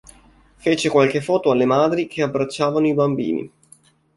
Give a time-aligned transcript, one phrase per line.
[0.57, 3.51] Fece qualche foto alle madri che abbracciavano i bambini.